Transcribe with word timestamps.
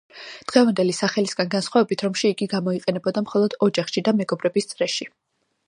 დღევანდელი 0.51 0.95
სახელისგან 0.99 1.51
განსხვავებით, 1.55 2.03
რომში 2.07 2.31
იგი 2.35 2.47
გამოიყენებოდა 2.55 3.25
მხოლოდ 3.27 3.57
ოჯახში 3.69 4.07
და 4.09 4.17
მეგობრების 4.23 4.71
წრეში. 4.73 5.11